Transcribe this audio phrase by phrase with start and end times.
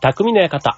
[0.00, 0.76] 匠の館。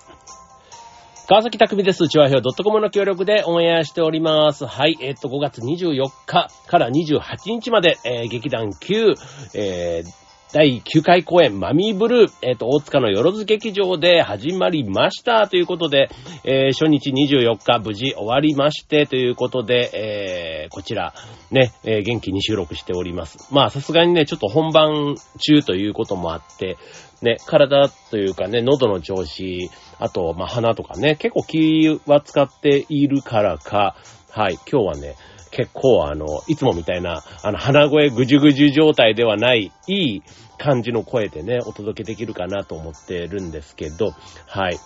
[1.29, 2.09] 川崎匠です。
[2.09, 4.65] チワヒョウ .com の協力でオンエアしております。
[4.65, 9.15] はい、えっと、5月24日から28日まで、えー劇団9、
[9.54, 15.46] えー第9回公演、マミーブルー、えっ、と、大塚のよろず劇場で始まりました。
[15.46, 16.09] ということで、
[16.42, 21.15] えー初日24日無事終わりまして、ということで、えーこちら、
[21.52, 23.55] ね、え元気に収録しております。
[23.55, 26.78] まあ、さすがにね、ちょっと本番中ということもあって、
[27.23, 29.70] ね、体というかね、喉の調子、
[30.01, 33.95] あと、まあ、鼻とかね、結構気は使っているからか、
[34.30, 35.14] はい、今日はね、
[35.51, 40.23] 結構あの、いつもみたいな、あの、鼻声ぐじゅぐじゅ状態ではない、いい
[40.59, 44.13] 感じの声でね、お届けできるかなと思ってるんですけど、
[44.47, 44.79] はい。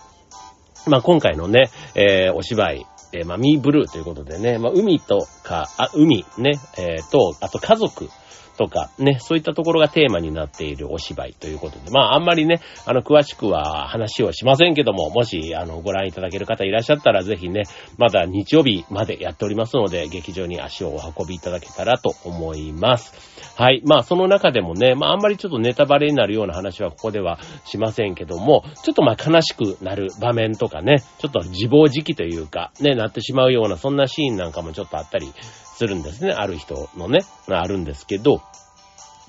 [0.87, 8.09] まあ、今回のね、えーお芝居、えーまあ、ミーブルーということでね、まあ、海とか、あ、海ね、えーと、あと家族
[8.55, 17.63] とかね、そういったところがテーマになっているお芝居ということで、まあ、あんまりね、あの、詳しくは話をしませんけども、もし、あの、ご覧いただける方いらっしゃったら、ぜひね、
[17.97, 23.13] まだ日曜日までやっておりますので、劇場に足をお運びいただけたらと思います。
[23.55, 23.81] はい。
[23.85, 35.31] まあ、その中でもね、まあ、あんまりちょっとネタバレになるような話はここではしませんけども、ちょっとまあ、悲しくなる場面とかね、ちょっと自暴自棄というか、ね、なってしまうような、そんなシーンなんかもちょっとあったり
[35.75, 36.31] するんですね。
[36.31, 38.41] ある人のね、あるんですけど、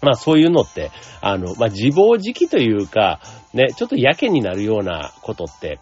[0.03, 3.21] まあそういうのって、あの、まあ自暴自棄というか、
[3.55, 5.81] ね、ちょっとやけになるようなことって、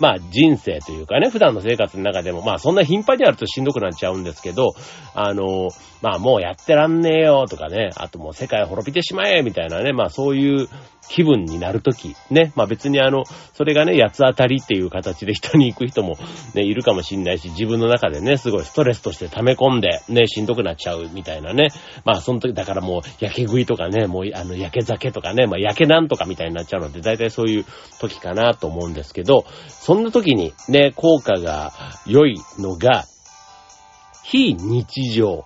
[0.00, 4.74] まあ人生というかね、普段の生活の中でも、まあそんな頻繁にあるとしんどくなっちゃうんですけど、
[5.14, 5.68] あの、
[6.00, 10.68] まあもうやってらんねえよとかね、あともう世界滅びてしまえみたいなね、まあそういう
[11.08, 16.16] 気分になるとき、ね、まあ別にあの、それがね、八つ当たりっていう形で人に行く人も
[16.54, 21.68] ね、いるかもしんないし、自分の中でね、すごいストレスとして溜め込んで、ね、しんどくなっちゃうみたいなね、
[22.04, 27.64] まあその時、だからもう、焼け食いとかね、もう、あの、焼け酒とかね、まあ焼けなんとかみたいになっちゃうので、大体そういう
[28.00, 29.44] 時かなと思うんですけど、
[29.84, 31.72] そんな時にね、効果が
[32.06, 33.04] 良いのが、
[34.22, 35.44] 非日常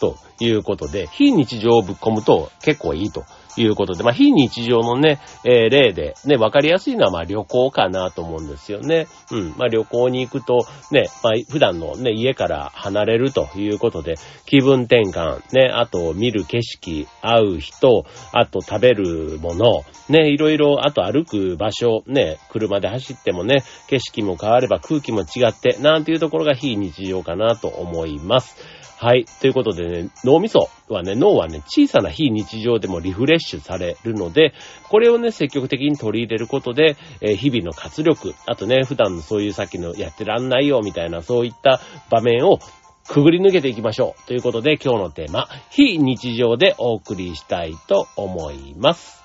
[0.00, 3.24] ということで、非日常をぶっ込むと結構いいと。
[3.56, 9.06] いうことで、まあ非日常のね、えー例でね、わかりやすいのはまあ旅行かなと思うんですよね。
[9.30, 9.48] うん。
[9.56, 14.14] まあ旅行に行くとね、まあ普段のね、家から離れるということで、
[14.46, 28.83] 気分転換、ね、あと見る景色、会う人、あと食べるもの、ね、いろいろ、あと歩く場所、ね、車で走ってもね、景色も変われば空気も違って、なんていうところが非日常かなと思います。
[28.96, 29.24] はい。
[29.40, 34.54] ということでね、脳みそはね、脳はね、小さな非日常でもリフレッシュされるので、
[34.88, 42.58] これをね、積極的に取り入れることで、えー日々の活力、あとね、普段のそういうさっきのやってらんないよ、みたいな、そういった場面を
[43.06, 44.26] くぐり抜けていきましょう。
[44.26, 49.23] ということで、今日のテーマ、非日常でお送りしたいと思います。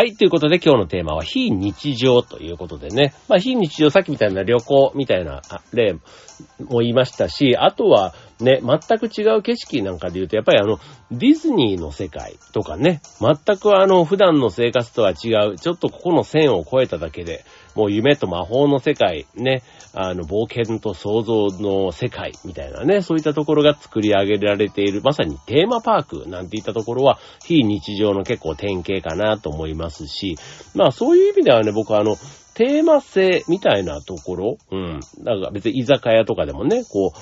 [0.00, 0.16] はい。
[0.16, 3.12] ということで今日のテーマは非日常ということでね。
[3.28, 5.42] まあ非日常、さっきみたいな旅行みたいな
[5.74, 10.78] 例も言いましたし、あとはね、全く違う景色なんかで言うと、やっぱりあの、
[11.10, 19.62] ディズニーの世界とかね、全くあの、普段の生活とは違う、ちょっとここの線を越えただけで、もう夢と魔法の世界、ね、
[19.92, 30.36] あの、冒険と創造の世界みたいなね、そういったところが作り上げられている、まさにテーマパークなんていったところは、非日常の結構典型かなと思いますし、
[30.74, 32.16] まあそういう意味ではね、僕はあの、
[32.54, 35.00] テーマ性みたいなところ、うん。
[35.24, 37.18] なんか別に居酒屋とかでもね、こう、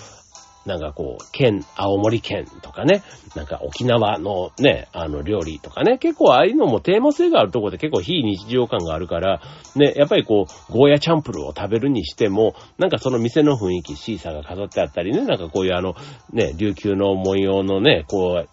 [0.68, 3.02] なんかこう、県、青森県とかね、
[3.34, 9.40] なんか沖縄のね、あの料理とかね、結構ああいうのもテーマ性があるとこで結構非日常感があるから、
[9.74, 15.94] ね、やっぱりこう、ゴーヤチャンプルを食べるにしても、なんかその店の雰囲気、シーサーが飾ってあったりね、なんかこういうあの、
[16.34, 18.48] ね、琉球の文様のね、こう、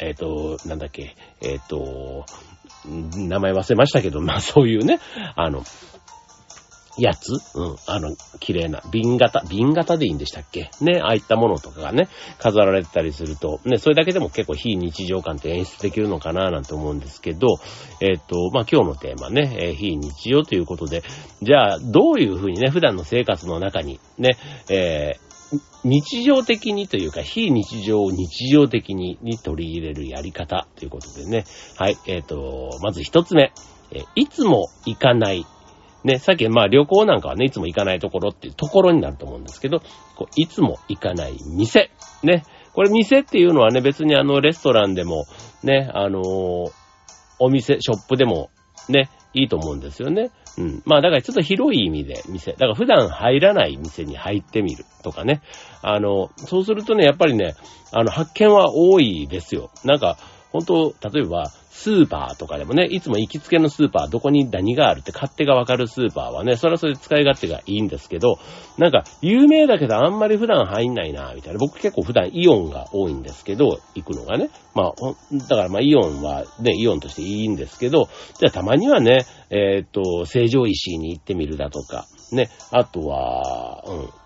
[0.00, 2.26] えっ、と、なんだっけ、えっ、と、
[2.86, 5.00] 名前忘れましたけど、まあそういうね、
[5.34, 5.64] あの、
[6.98, 7.32] やつ？
[7.54, 7.76] うん。
[7.86, 10.70] あの、綺麗な、瓶型、瓶型でいいんでしたっけ？
[10.80, 12.08] ね、ああいったものとかがね、
[12.38, 17.58] 飾られてたりすると、ね、それだけでも結構非日常感って演出できるのかななんて思うんですけど、
[18.00, 21.02] えっ、と、まあ、今日のテーマね、えー非日常ということで、
[21.42, 24.36] じゃあ、どういうふうにね、普段の生活の中に、ね、
[24.68, 25.28] えー
[25.82, 31.44] 日常的にというか、非日常を日常的にに取り入れるやり方ということでね。
[31.76, 31.96] はい。
[32.06, 33.52] えっ、と、まず一つ目。
[33.90, 35.46] えいつも行かない。
[36.08, 39.80] ね、さっきまあ旅行なんかはね、いつも行かないところっていうところになると思うんですけど、
[40.16, 41.90] こういつも行かない店。
[42.22, 42.42] ね。
[42.72, 45.26] これ店っていうのはね、別にあのレストランでも、
[45.62, 46.70] ね、あのー、
[47.40, 48.50] お店、ショップでも、
[48.88, 50.30] ね、いいと思うんですよね。
[50.56, 50.82] うん。
[50.86, 52.52] まあだからちょっと広い意味で店。
[52.52, 55.42] だから普段入らない店に入ってみるとかね。
[55.82, 57.54] あの、そうするとね、やっぱりね、
[57.92, 59.70] あの、発見は多いですよ。
[59.84, 60.16] なんか、
[60.50, 68.38] 本当例えば、スーパーとかでもね、いつも行きつけのスーパー、どこに何があるって勝手がわかるスーパーはね、それはそれで使い勝手がいいんですけど、
[68.78, 71.58] なんか、有名だけどあんまり普段入んないな、みたいな。
[71.58, 74.50] 僕結構普段イオンが多いんですけど、行くのがね。
[74.74, 74.92] まあ、
[75.48, 83.82] だからまあイオンはね、イオンとしていいんですけど、じゃあたまにはね、えー、っと、成城石に行ってみるだとか、ね、あとは、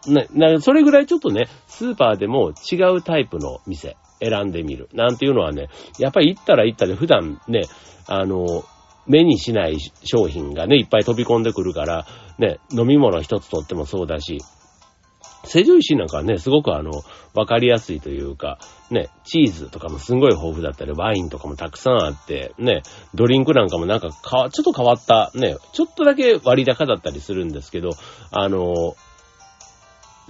[0.07, 4.89] うん、ね、それぐらいちょっとね、スーパーでも違うタイプの店、選んでみる。
[4.93, 7.63] なんていうのはね、やっぱり行ったら行ったで普段ね、
[8.07, 8.65] あの、
[9.07, 12.07] 目にしない商品がね、いっぱい飛び込んでくるから、
[12.39, 14.39] ね、飲み物一つとってもそうだし、
[15.45, 17.03] 成城石なんかはね、すごくあの、
[17.35, 18.59] わかりやすいというか、
[18.91, 22.83] ね、チーズとかもすごい豊富だったり、ワインとかもたくさんあって、ね、
[23.15, 27.91] ドリンクなんかもなんかか、ちょっと変わった、ね、ちょっとだけ割高だったりするんですけど、
[28.31, 28.95] あの、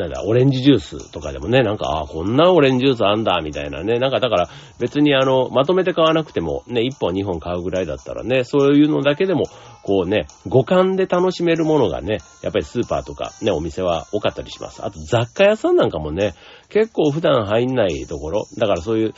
[0.03, 3.99] なんだ、オレンジジュースとかでもね、なんか、ああ、こんなオレンジジュースあんだ、みたいなね。
[3.99, 9.45] なんか、だから、別にあの、まとめて買わなくても、ね、1本2本買うぐらいだったらね、そういうのだけでも、
[9.85, 14.85] こうね、五感で楽しめるものがね、やっぱりスーパーとかね、お店は多かったりします。
[14.85, 16.35] あと、雑貨屋さんなんかもね、
[16.69, 19.15] 結構普段入んないところ、だからそういう、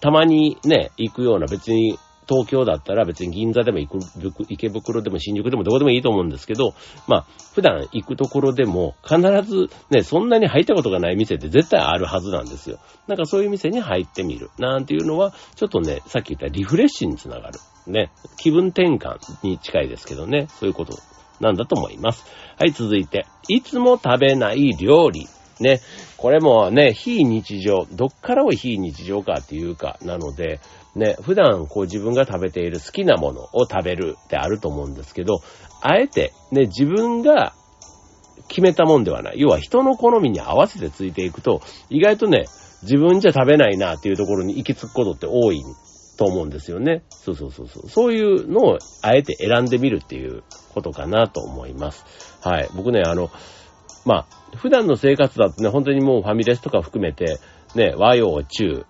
[0.00, 1.98] たまにね、行くような別に
[2.30, 3.98] 東京だったら別に銀座でも行く、
[4.48, 6.74] 池袋でも新宿でもどこでもいいと思うんですけど、
[7.08, 12.78] まあ、普段行くところでも必ずね、そんなに入ったことがない店って絶対あるはずなんですよ。
[13.08, 14.50] なんかそういう店に入ってみる。
[14.58, 17.58] なんていうのは、ちょっとね、さっき言ったリフレッシュにつながる。
[17.88, 20.96] ね、気分転換に近いですけどね、そういうこと
[21.40, 22.24] なんだと思います。
[22.56, 25.26] はい、続いて、いつも食べない料理。
[25.60, 25.80] ね、
[26.16, 30.58] これもね、非日常、どっからを非日常かっていうか、なので、
[30.96, 35.40] ね、普段こう自分が食べている好きなものを食べるってあると思うんですけど、
[35.80, 37.54] あえてね、自分が
[38.48, 39.40] 決めたもんではない。
[39.40, 42.46] 要は人の好みに合わせてついていくと、意外とね、
[42.82, 45.62] 自分じゃ食べないなっていうところに行き着くことって多い
[46.16, 47.02] と思うんですよね。
[47.10, 47.88] そうそうそうそう。
[47.88, 50.42] そういうのをあえて選んでみるっていう
[50.74, 52.04] ことかなと思います。
[52.42, 52.68] はい。
[52.74, 53.30] 僕ね、あの、
[54.04, 57.38] まあ、普段の生活だとね、本当にもうファミレスとか含めて、
[57.74, 58.84] ね、和洋中、、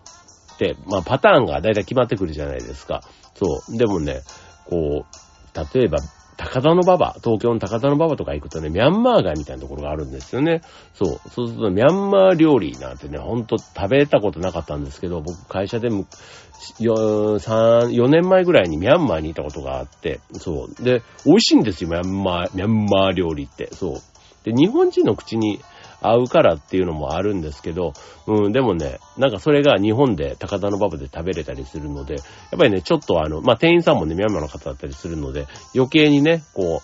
[0.86, 3.02] まあパターンがだいたい決まってくるじゃないですか。
[3.34, 3.78] そう。
[3.78, 4.20] でもね、
[4.68, 5.98] こう、例えば、
[6.36, 10.62] 高田の馬場、東京の高田の馬場とか行くとね、ミャンマー街みたいなところがあるんですよね。
[10.94, 11.30] そう。
[11.30, 16.06] そうすると、ミャンマー料理なんてね、ほんと食べたことなかったんですけど、僕会社でも、
[16.78, 20.82] 4、4年前ぐらいにミャンマーにいたことがあって、そう。
[20.82, 23.68] で、美味しいんですよ、ミャンマー、ミャンマー料理って。
[23.74, 24.00] そう。
[24.44, 25.60] で、日本人の口に
[26.00, 27.92] 合うからっていうのもあるんですけど、
[28.26, 36.80] うん、でもね、なんかそれが日本で高田の馬場で食べれたりするので、やっぱりね、ちょっとあの、まあ、店員さんもね、ミャンマーの方だったりするので、余計にね、こ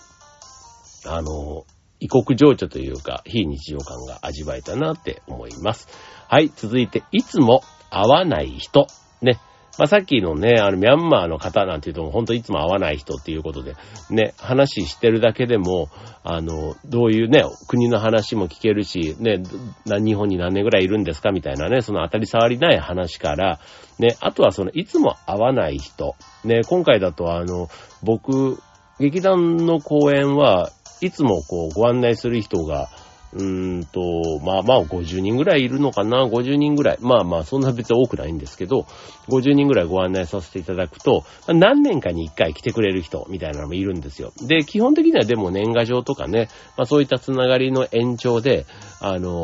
[1.05, 1.65] う、あの、
[1.99, 5.87] 異国情緒というか、非日常感が味わえたなって思います。
[6.27, 8.87] はい、続いて、いつも会わない人。
[9.21, 9.39] ね。
[9.77, 13.75] まあ、さっきのね、あの、ミャンマーの方なんていうと、ほんといつも会わない人っていうことで、
[14.09, 15.89] ね、話してるだけでも、
[16.23, 19.41] あの、どういうね、国の話も聞けるし、ね、
[19.85, 21.31] 日本に何年ぐらいいるんですか？
[21.31, 23.59] みたいなね、その当たり障りない話から、
[23.99, 26.15] ね、あとはその、いつも会わない人。
[26.43, 27.69] ね、今回だとあの、
[28.03, 28.59] 僕、
[28.99, 32.89] 劇団の公演はいつもこう、ご案内する人が、
[33.33, 36.97] うーんと、まあまあ50人ぐらいいるのかな ?50 人ぐらい。
[37.01, 38.85] まあまあそんな別に多くないんですけど、
[39.29, 44.31] 50人ぐらいご案内させていただくと、何年かに1回来てくれる人みたいなのもいるんですよ。
[44.41, 48.65] で、基本的にはでも年賀状とかね、まあそういったつながりの延長で、
[49.01, 49.43] あの、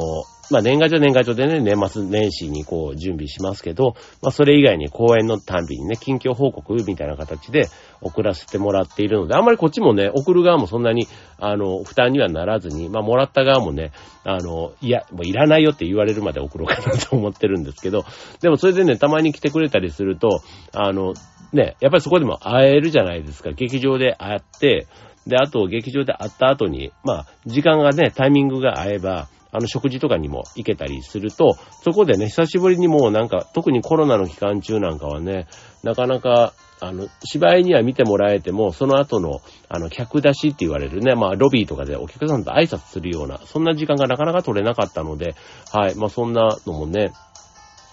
[0.53, 7.69] まあ年賀状年賀状でね、年末年始にこう準備しますけど、まあそれ以外に公演のたんびにね、近況報告みたいな形で
[8.01, 11.07] 送らせてもらっているので、あんまりこっちもね、送る側もそんなに、
[11.39, 13.93] あの、負担にはならずに、まあもらった側もね、
[14.23, 18.05] あの、いや、もういらないよって言われるまで送ろうかなと思ってるんですけど、
[18.39, 20.41] でもそれでね、たまに来てくれたりすると、
[20.71, 21.15] あの、
[21.51, 23.53] ね、やっぱりそこでも会えるじゃないですか。
[23.53, 24.85] 劇場で会って、
[25.25, 35.47] で、あと劇場で会った後に、まあ、時間がね、タイミングが合えば、あの、食事とかにも行けたりすると、そこでね、久しぶりにもうなんか、特にコロナの期間中なんかはね、
[35.83, 45.35] なかなか、あの、芝居には見てもらえても、その後の、あの、客出しって言われるね、まあ、ロビーとかでお客さんと挨拶するような、そんな時間がなかなか取れなかったので、
[45.71, 47.13] はい、まあ、そんなのもね、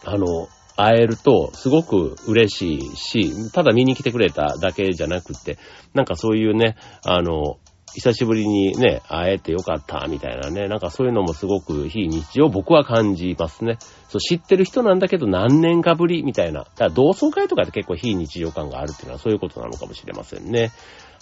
[0.04, 5.58] あの、会えるとすごく嬉しいし、ただ見に来てくれただけじゃなくて、
[5.92, 7.58] なんかそういうね、あの、
[7.94, 13.78] 久しぶりにね、会えてよかった、みたいなね、なんかそういうのもすごく非日常僕は感じますね。
[14.08, 16.60] そう、知ってる人なんだけど何年かぶり、みたいな。
[16.60, 20.70] だから同窓会とかで結構非日常感があるっていうのはそういうことなのかもしれませんね。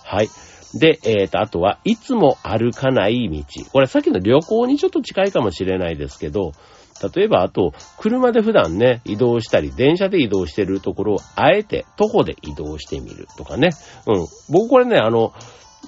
[0.05, 0.29] はい。
[0.75, 3.45] で、えっ、ー、と、あとは、いつも歩かない道。
[3.73, 6.53] これさっきの旅行にちょっと近いかもしれないですけど、
[7.15, 13.71] 例えば、あと、車で普段ね、移動したり、電車で移動してるところを、あえて徒歩で移動してみるとかね。
[14.07, 14.27] うん。
[14.51, 15.33] 僕これね、あの、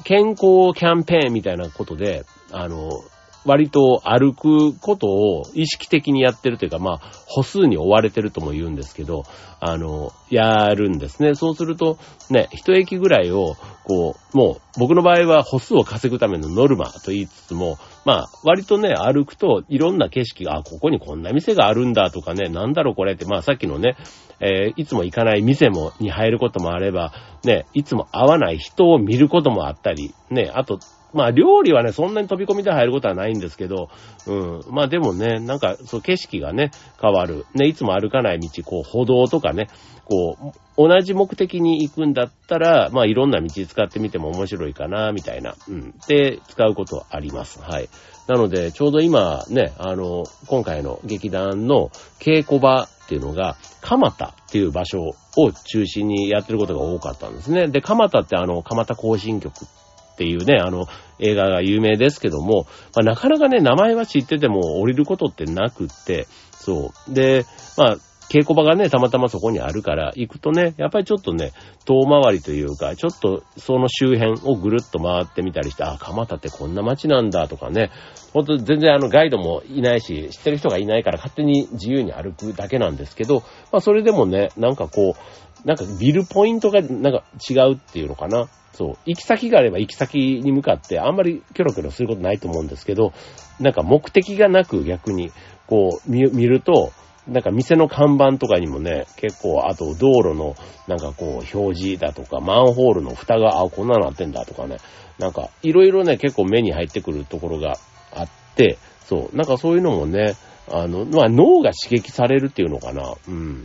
[0.04, 3.04] 健康キャンペーンみたいなことで、あの、
[3.44, 9.25] 割と歩くことを意識的にやってるというか、まあ、歩数に追われてるとも言うんですけど、
[9.61, 11.35] あの、やるんですね。
[11.35, 11.99] そうすると、
[12.30, 23.97] ね、一駅ぐらいを、こう、もう、僕の場合は歩数を稼ぐためのノルマと言いつつも、まあ、割とね、歩くといろんな景色が、あ、ここにこんな店があるんだとかね、なんだろうこれって、まあさっきのね、
[24.40, 27.12] えー、いつも行かない店も、に入ることもあれば、
[27.44, 30.78] ね、いつも会わない人を見ることもあったり、ね、あと、
[31.12, 33.88] まあ料理はね、そんなに飛び込みで入ることはないんですけど、
[34.26, 34.61] うん。
[34.71, 37.47] まあでもね、なんか、そう景色がね、変わる。
[37.55, 39.69] ね、いつも歩かない道、こう歩道とかね、
[40.05, 45.55] こう、同じ目的に行くんだったら、まあいろんな道使ってみても面白いかな、みたいな。
[45.69, 45.95] うん。
[46.09, 47.61] で、使うことはあります。
[47.62, 47.88] はい。
[48.29, 51.90] なので、ちょうど今ね、あの、今回の劇団の
[52.21, 55.02] 稽古場っていうのが、蒲田っていう場所
[55.37, 57.67] を中心にやってることが多かったんですね。
[57.67, 59.79] で、蒲田ってあの、蒲田行進曲っ
[60.20, 60.86] ていうね、あの、
[61.18, 67.14] 映画が有名ですけども、まあ、なかなかね、名前は知ってても降りることってなくって、そう。
[67.14, 67.46] で、
[67.78, 67.96] まあ、
[68.28, 71.52] 稽古場がね、たまたまそこにあるから、行くとね、やっぱりちょっとね、
[71.86, 77.90] 遠回りというか、ちょっとその周辺をぐるっと回ってみたりして、あ、蒲田ってこんな街なんだとかね、
[78.32, 88.49] ほんと全然あのガイドもいないし、知ってる人がいないから勝手に自由に歩くだけなんですけど、まあそれでもね、なんかこう、なんかビルポイントがなんか違うっていうのかな。
[88.73, 88.99] そう。
[89.05, 93.12] 行き先があれば行き先に向かってあんまりキョロキョロすることないと思うんですけど、
[93.59, 95.31] なんか目的がなく逆に
[95.67, 96.93] こう見見ると、
[97.29, 100.57] なんか店の看板とかにもね、結構、あと道路の
[100.88, 104.79] なんかこう表示だとか、マンホールの蓋が、あ、こんなのなってんだとかね、
[105.19, 107.76] なんかいろいろね、結構目に入ってくるところが
[108.12, 110.35] あって、そう、なんかそういうのもね、
[110.73, 113.64] あの、まあ脳が刺激されるっていうのかな、うん。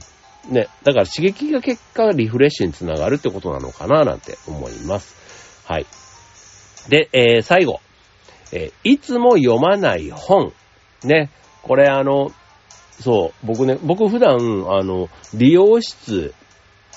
[0.49, 5.15] ね、だから刺激が結果リフレッシュにつながるってことなのかななんて思います。
[5.65, 5.85] はい。
[6.89, 7.79] で、えー、最後。
[8.51, 10.53] えー、いつも読まない本。
[11.03, 11.31] ね。
[11.63, 12.31] これあの、
[12.99, 14.35] そう、僕ね、僕普段、
[14.69, 16.33] あの、美容室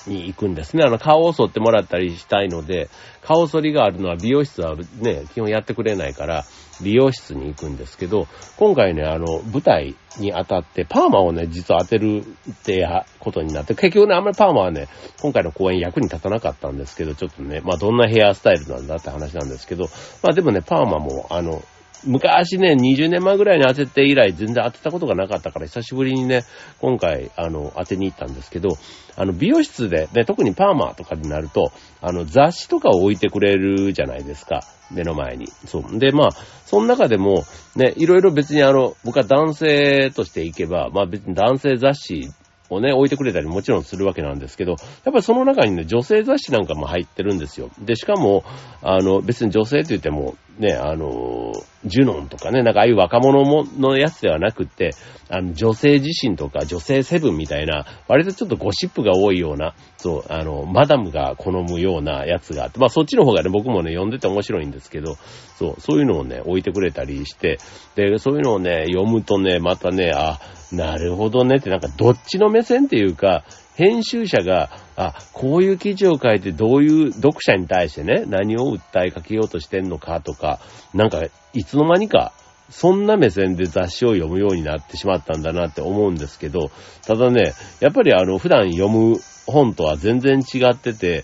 [0.09, 0.83] に行くんですね。
[0.83, 2.89] あの、顔を剃ってもらったりしたいので、
[3.21, 6.45] 顔剃りがあるのは美容室はね、基本やってくれないから、
[6.81, 12.87] 美容室に行くんですけど、今回ね、あの、舞台に当たって、パーマをね、実は当てるって
[13.19, 14.87] ことになって、結局ね、あんまりパーマはね、
[15.21, 19.85] 今回の公演役に立たなかったんですけど、ちょっとね、まあどんなヘアスタイルなんだって話なんですけど、
[20.23, 21.61] まあでもね、パーマも、あの、
[22.05, 26.43] 昔ね、20年前ぐらいに当てて以来全然当てたことがなかったから、久しぶりにね、
[26.79, 28.69] 今回、あの、当てに行ったんですけど、
[29.15, 34.61] あの、美容室で、ね、特にパーマーとかになると、あの、雑誌とかを置いてくれるじゃないですか。
[34.91, 35.47] 目の前に。
[35.65, 35.99] そう。
[35.99, 36.29] で、まあ、
[36.65, 37.43] その中でも、
[37.75, 42.29] ね、いろいろ別にあの、僕は男性として行けば、まあ別に男性雑誌
[42.69, 47.69] をね、置いてくれたりもちろんするわけなんですけど、やっぱりその中にね、女性雑誌なんかも入ってるんですよ。
[47.79, 48.43] で、しかも、
[48.81, 51.53] あの、別に女性って言っても、ね、あの、
[51.85, 54.91] ジュノンとかね、なんかああいう若者ものやつではなくって、
[55.29, 65.15] あの、女性自身とか女性セブンみたいな、割とちょっとゴシップが多いような、そう、あの、マダムが好むようなやつがあって、まあそっちの方がね、僕もね、読んでて面白いんですけど、
[65.57, 67.57] そう、そういうのをね、置いてくれたりして、
[67.95, 70.39] で、そういうのをね、読むとね、またね、あ、
[70.71, 73.43] なるほどねって、なんかどっちの目線っていうか、
[73.75, 80.59] 編集者が、あ、こういう記事を書いてどういう読者に対してね、何を訴えかけようとしてんのかとか、
[80.93, 81.23] なんか、
[81.53, 82.33] いつの間にか、
[82.69, 86.71] そんな目線で雑誌を読むようになってしまったんだなって思うんですけど、
[87.07, 91.23] ただね、やっぱりあの、普段読む本とは全然違ってて、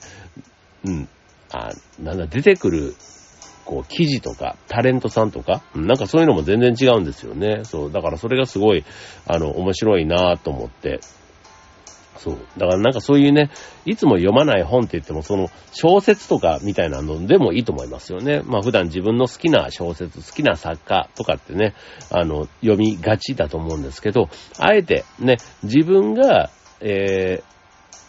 [0.86, 1.10] うん、
[1.52, 2.96] あ、なんだ、出てくる、
[3.66, 7.64] こう、記事とか、タレントさんとか、なんかそういうのも全然違うんですよね。
[7.64, 8.86] そう、だからそれがすごい、
[9.28, 11.00] あの、面白いなと思って、
[12.26, 12.38] そう。
[12.58, 13.52] だからなんかそういうね、
[13.86, 18.42] いつも読まない本って言っても、その小説とかみたいなのでもいいと思いますよね。
[18.46, 21.76] まあ普段自分の好きな小説、好きな作家とかってね、
[22.10, 26.50] あの、読みがちだと思うんですけど、あえてね、自分が、
[26.82, 27.55] えー、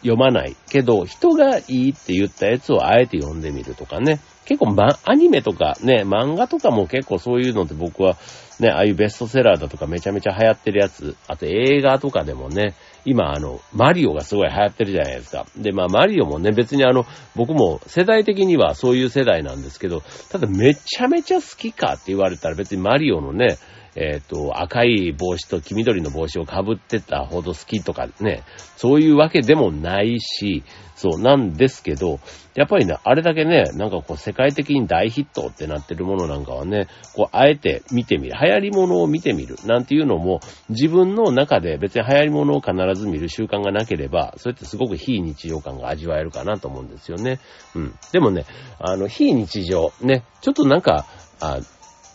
[0.00, 4.20] 読まないけど、人がいいって言ったやつをあえて読んでみるとかね。
[4.44, 8.16] 結構、ま、アニメとかね、漫画とかも結構そういうのって僕は
[8.60, 12.74] ね、ああいうベストセラーだとかめちゃめちゃ流行ってるやつ、あと映画とかでもね、
[13.04, 15.46] 今あの、マリオがすごい流行ってるじゃないですか。
[15.56, 23.58] で、まあマリオもね、別にあの、僕も世代的にはそういう世代なんですけど、ただめちゃめちゃ好きかって言われたら別にマリオのね、
[23.96, 28.42] えっ、ー、と、赤い帽子と黄緑の帽子をかぶってたほど好きとかね、
[28.76, 30.62] そういうわけでもないし、
[30.94, 32.20] そうなんですけど、
[32.54, 47.40] やっぱりね、あれだけね、なんかこう世界的に大ヒットってなってるものなんかはね、こうあえて見てみる、流行り物を見てみるなんていうのも、自分の中で別に流行り物を必ず見る習慣がなければ、それってすごく非日常感が味わえるかなと思うんですよね。
[47.74, 47.94] うん。
[48.12, 48.46] でもね、
[48.78, 51.06] あの、非日常、ね、ちょっとなんか、
[51.40, 51.60] あ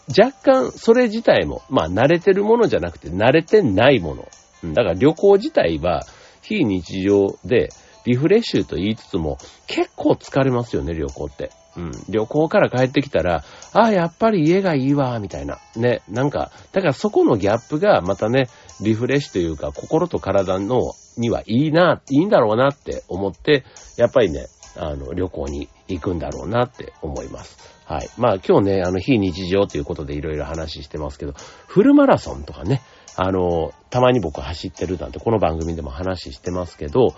[0.09, 4.27] 若干それ自体も、まあ慣れてるものじゃなくて慣れてないもの。
[4.63, 6.03] うんだから旅行自体は
[6.41, 7.69] 非日常で
[8.05, 11.51] リフレッシュと言いつつも結構疲れますよね、旅行って。
[11.77, 11.91] うん。
[12.09, 13.43] 旅行から帰ってきたら、
[13.73, 15.59] ああ、やっぱり家がいいわ、みたいな。
[15.75, 16.01] ね。
[16.09, 18.49] なんか、だからそこのギャップがまたね、
[18.81, 23.63] リフレッシュというか、心と体の、にはいいな、いいんだろうなって思って、
[23.97, 27.57] やっぱりね、あの、旅行に行くんだろうなって思います。
[27.85, 28.09] はい。
[28.17, 31.33] まあ今日ね、あの、非日常ということでいろいろ話してますけど、
[31.67, 32.81] フルマラソンとかね、
[33.15, 37.15] あの、たまに僕走ってるなんてこの番組でも話してますけど、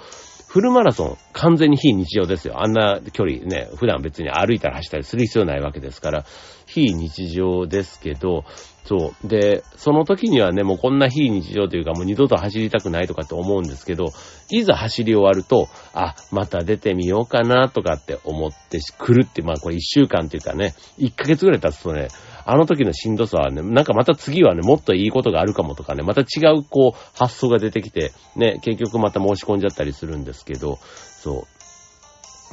[0.53, 2.61] フルマラソン、完全に非日常ですよ。
[2.63, 6.25] あんな距離ね、普段別に歩いたり走ったりする必要ないわけですから、
[6.67, 8.43] 非日常ですけど、
[8.85, 9.27] そう。
[9.27, 14.09] で、その時にはね、もうこんな非日常というか、もう二度と走りたくないとかって思うんですけど、
[14.51, 22.09] いざ走り終わると、あ、また出てみようかなとかって思ってくるって、まあこれ一週間っていうかね、一ヶ月ぐらい経つとね、
[22.45, 31.47] あの時のしんどさはね、なんかまた次はね、もっといいことがあるかもとかね、また違うこう、発想が出てきて、ね、結局また申し込んじゃったりするんですけど、そ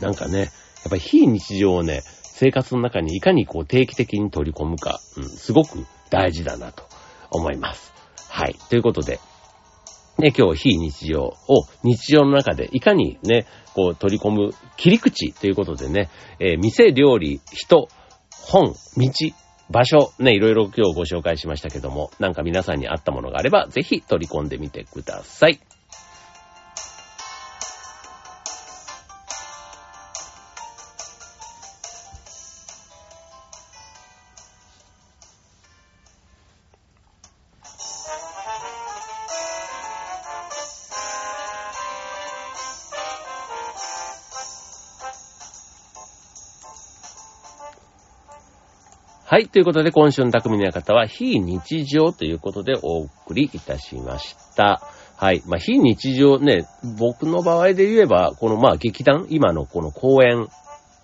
[0.01, 0.03] う。
[0.03, 0.51] なんかね、やっ
[0.89, 2.03] ぱり非日常をね、
[2.41, 6.85] 生活の中にいかにこう定期的に取り込むか、うん、すごく大事だなと
[7.31, 7.93] 思います。
[8.31, 8.57] はい。
[8.71, 9.21] ということで、
[10.19, 11.37] ね、今日非日常を
[11.83, 17.89] 日常の中でいかにね、こう取り込む切り口ということでね、えー、店、料理、人、
[18.31, 18.75] 本、道、
[19.71, 25.61] 場所、ね、いろいろ今日ご紹介しましたけども、なんか皆さんに合ったものがあれば、ぜひ取り込んでみてください。
[49.31, 49.47] はい。
[49.47, 54.83] ということで、今週の匠の館は、非日常ということでお送りいたしました。
[55.17, 55.41] はい。
[55.47, 56.67] まあ、非日常ね、
[56.99, 60.49] 僕の場合で言えば、このまあ、劇団、今のこの公演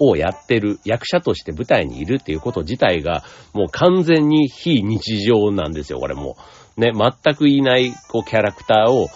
[0.01, 6.37] をやってる役者として舞台にいるっていうこと自体が、もう完全に非日常なんですよ、これも。
[6.77, 9.07] ね、全くいない、こう、キャラクターを、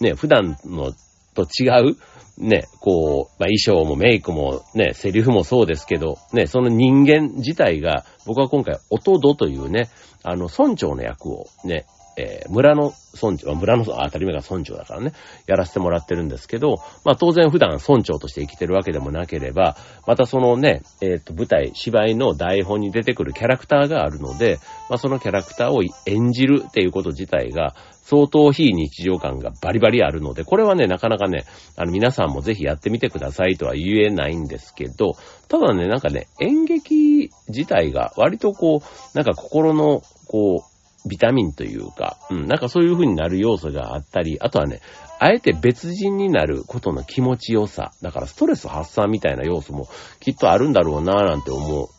[0.00, 0.92] ね、普段の
[1.34, 1.96] と違う、
[2.38, 9.90] ね、こう、まあ、衣装もメイクもね、セリフもそうですけど、ね、その人間自体が、僕は今回、おとどというね、
[10.22, 11.84] あの、村長の役をね、
[12.16, 15.12] えー、村の村長、村の、当たり前が村長だからね、
[15.46, 31.44] やらせてもらってるんですけど、まあ当然普段村長として生きてるわけでもなければ、またそのね、えっ、ー、と舞台、芝居の台本に出てくるキャラクターがあるので、まあそのキャラクターを演じるっていうこと自体が、相当非日常感がバリバリあるので、これはね、なかなかね、
[31.76, 35.14] あの皆さんもぜひやってみてくださいとは言えないんですけど、
[35.48, 40.71] ただね、なんかね、演劇自体が割とこう、なんか心の、こう、
[41.06, 44.80] ビタミンというか、うん、なんかそういう風になる要素があったり、あとはね、
[45.18, 49.88] あえて別人になることの気持ちよさ、だからストレス発散みたいな要素も
[50.20, 51.90] きっとあるんだろうなぁなんて思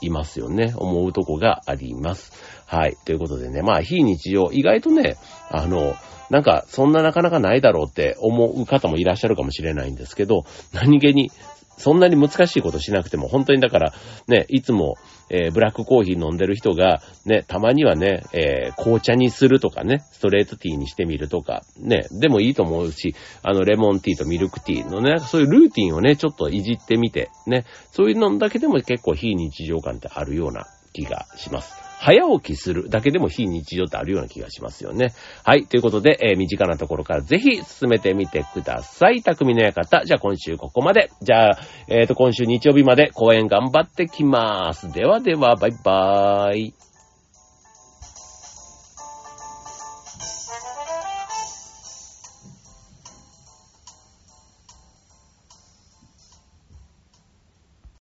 [0.00, 0.72] いますよね。
[0.76, 2.32] 思うとこがあります。
[2.66, 2.96] はい。
[3.04, 5.16] ということでね、まあ非日常、意外とね、
[5.50, 5.94] あの、
[6.30, 11.32] なんか、そんななかなかないだろうって思う方もいらっしゃるかもしれないんですけど、何気に
[11.80, 13.92] そんなに難しいことしなくても、本当にだから、
[14.28, 14.96] ね、いつも、
[15.30, 31.89] えー、ブラックコーヒー飲んでる人が、ね、たまにはね、えー、紅茶にするとかね、ストレートティーにしてみるとか、ね、でもいいと思うし、あの、レモンティーとミルクティーのね、そういうルーティンをね、ちょっといじってみて、ね、そういうのだけでも結構非日常感ってあるような気がします。
[32.00, 35.12] 早起きするだけでも非日常ってあるような気がしますよね。
[35.44, 35.66] はい。
[35.66, 39.22] ということで、えー、身近なところからぜひ進めてみてください。
[39.22, 40.06] 匠の館。
[40.06, 41.10] じゃあ今週ここまで。
[41.20, 41.58] じゃあ、
[41.88, 44.90] えっ、ー、と、今週日曜日まで公演頑張ってきます。
[44.90, 46.89] ではでは、バイバーイ。